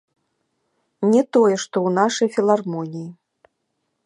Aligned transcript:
Не 1.11 1.21
тое, 1.37 1.55
што 1.63 1.75
ў 1.87 1.89
нашай 2.01 2.27
філармоніі. 2.37 3.09